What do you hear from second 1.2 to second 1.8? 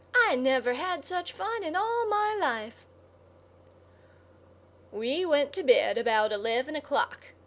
fun in